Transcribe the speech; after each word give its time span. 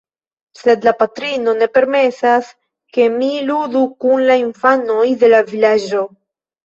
Sed 0.59 0.85
la 0.87 0.93
patrino 1.01 1.53
ne 1.59 1.67
permesas, 1.75 2.49
ke 2.97 3.05
mi 3.19 3.29
ludu 3.51 3.85
kun 4.05 4.25
la 4.31 4.39
infanoj 4.45 5.07
de 5.25 5.31
la 5.35 5.43
vilaĝo. 5.53 6.03